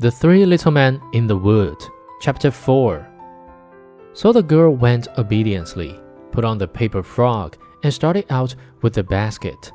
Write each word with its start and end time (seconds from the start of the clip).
The 0.00 0.10
Three 0.10 0.46
Little 0.46 0.72
Men 0.72 0.98
in 1.12 1.26
the 1.26 1.36
Wood, 1.36 1.76
Chapter 2.22 2.50
4. 2.50 3.06
So 4.14 4.32
the 4.32 4.42
girl 4.42 4.74
went 4.74 5.08
obediently, 5.18 6.00
put 6.32 6.42
on 6.42 6.56
the 6.56 6.66
paper 6.66 7.02
frog, 7.02 7.58
and 7.82 7.92
started 7.92 8.24
out 8.30 8.54
with 8.80 8.94
the 8.94 9.02
basket. 9.02 9.70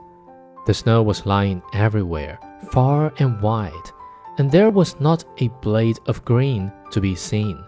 The 0.66 0.74
snow 0.74 1.04
was 1.04 1.28
lying 1.28 1.62
everywhere, 1.76 2.40
far 2.72 3.14
and 3.20 3.40
wide, 3.40 3.92
and 4.40 4.50
there 4.50 4.72
was 4.72 5.00
not 5.00 5.26
a 5.38 5.50
blade 5.62 6.00
of 6.08 6.26
green 6.26 6.72
to 6.90 7.00
be 7.00 7.14
seen. 7.14 7.64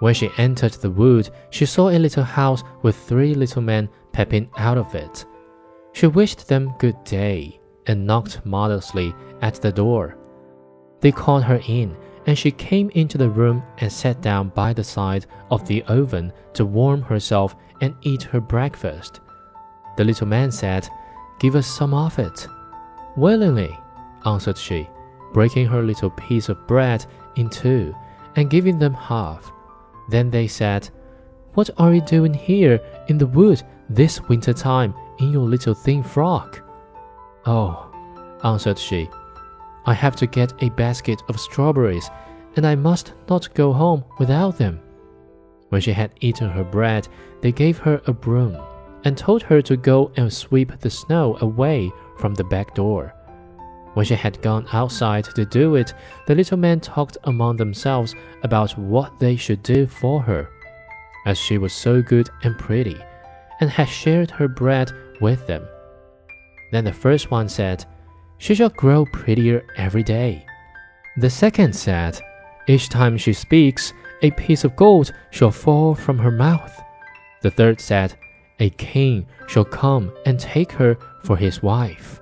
When 0.00 0.12
she 0.12 0.28
entered 0.36 0.74
the 0.74 0.90
wood, 0.90 1.30
she 1.48 1.64
saw 1.64 1.88
a 1.88 1.98
little 1.98 2.22
house 2.22 2.64
with 2.82 2.96
three 2.96 3.32
little 3.32 3.62
men 3.62 3.88
peeping 4.12 4.50
out 4.58 4.76
of 4.76 4.94
it. 4.94 5.24
She 5.94 6.06
wished 6.06 6.48
them 6.48 6.74
good 6.78 7.02
day 7.04 7.58
and 7.86 8.06
knocked 8.06 8.44
modestly 8.44 9.14
at 9.40 9.54
the 9.54 9.72
door. 9.72 10.18
They 11.00 11.12
called 11.12 11.44
her 11.44 11.60
in, 11.68 11.96
and 12.26 12.36
she 12.36 12.50
came 12.50 12.90
into 12.90 13.18
the 13.18 13.30
room 13.30 13.62
and 13.78 13.90
sat 13.90 14.20
down 14.20 14.48
by 14.48 14.72
the 14.72 14.84
side 14.84 15.26
of 15.50 15.66
the 15.66 15.82
oven 15.84 16.32
to 16.54 16.66
warm 16.66 17.02
herself 17.02 17.54
and 17.80 17.94
eat 18.02 18.22
her 18.22 18.40
breakfast. 18.40 19.20
The 19.96 20.04
little 20.04 20.26
man 20.26 20.50
said, 20.50 20.88
Give 21.38 21.54
us 21.54 21.66
some 21.66 21.94
of 21.94 22.18
it. 22.18 22.46
Willingly, 23.16 23.76
answered 24.26 24.58
she, 24.58 24.88
breaking 25.32 25.66
her 25.66 25.82
little 25.82 26.10
piece 26.10 26.48
of 26.48 26.66
bread 26.66 27.04
in 27.36 27.48
two 27.48 27.94
and 28.36 28.50
giving 28.50 28.78
them 28.78 28.94
half. 28.94 29.50
Then 30.08 30.30
they 30.30 30.46
said, 30.46 30.90
What 31.54 31.70
are 31.78 31.94
you 31.94 32.00
doing 32.00 32.34
here 32.34 32.80
in 33.08 33.18
the 33.18 33.26
wood 33.26 33.62
this 33.88 34.20
winter 34.28 34.52
time 34.52 34.94
in 35.18 35.32
your 35.32 35.46
little 35.46 35.74
thin 35.74 36.02
frock? 36.02 36.62
Oh, 37.46 37.90
answered 38.44 38.78
she, 38.78 39.08
I 39.88 39.94
have 39.94 40.16
to 40.16 40.26
get 40.26 40.52
a 40.62 40.68
basket 40.68 41.22
of 41.28 41.40
strawberries, 41.40 42.10
and 42.56 42.66
I 42.66 42.74
must 42.74 43.14
not 43.30 43.54
go 43.54 43.72
home 43.72 44.04
without 44.18 44.58
them. 44.58 44.80
When 45.70 45.80
she 45.80 45.92
had 45.92 46.10
eaten 46.20 46.50
her 46.50 46.62
bread, 46.62 47.08
they 47.40 47.52
gave 47.52 47.78
her 47.78 48.02
a 48.06 48.12
broom 48.12 48.58
and 49.04 49.16
told 49.16 49.42
her 49.44 49.62
to 49.62 49.78
go 49.78 50.12
and 50.18 50.30
sweep 50.30 50.78
the 50.80 50.90
snow 50.90 51.38
away 51.40 51.90
from 52.18 52.34
the 52.34 52.44
back 52.44 52.74
door. 52.74 53.14
When 53.94 54.04
she 54.04 54.14
had 54.14 54.42
gone 54.42 54.66
outside 54.74 55.24
to 55.24 55.46
do 55.46 55.76
it, 55.76 55.94
the 56.26 56.34
little 56.34 56.58
men 56.58 56.80
talked 56.80 57.16
among 57.24 57.56
themselves 57.56 58.14
about 58.42 58.76
what 58.76 59.18
they 59.18 59.36
should 59.36 59.62
do 59.62 59.86
for 59.86 60.20
her, 60.20 60.50
as 61.24 61.38
she 61.38 61.56
was 61.56 61.72
so 61.72 62.02
good 62.02 62.28
and 62.42 62.58
pretty, 62.58 63.00
and 63.60 63.70
had 63.70 63.88
shared 63.88 64.30
her 64.32 64.48
bread 64.48 64.92
with 65.22 65.46
them. 65.46 65.66
Then 66.72 66.84
the 66.84 66.92
first 66.92 67.30
one 67.30 67.48
said, 67.48 67.86
She 68.38 68.54
shall 68.54 68.70
grow 68.70 69.04
prettier 69.04 69.64
every 69.76 70.02
day. 70.02 70.46
The 71.16 71.30
second 71.30 71.74
said, 71.74 72.20
Each 72.68 72.88
time 72.88 73.16
she 73.16 73.32
speaks, 73.32 73.92
a 74.22 74.30
piece 74.32 74.64
of 74.64 74.76
gold 74.76 75.12
shall 75.30 75.50
fall 75.50 75.94
from 75.94 76.18
her 76.18 76.30
mouth. 76.30 76.80
The 77.42 77.50
third 77.50 77.80
said, 77.80 78.14
A 78.60 78.70
king 78.70 79.26
shall 79.46 79.64
come 79.64 80.12
and 80.26 80.38
take 80.38 80.72
her 80.72 80.96
for 81.24 81.36
his 81.36 81.62
wife. 81.62 82.20